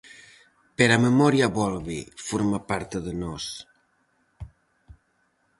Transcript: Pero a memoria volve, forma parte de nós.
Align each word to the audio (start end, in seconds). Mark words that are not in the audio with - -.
Pero 0.77 0.91
a 0.93 1.03
memoria 1.07 1.53
volve, 1.59 1.99
forma 2.27 2.59
parte 2.69 2.97
de 3.05 3.13
nós. 3.23 3.45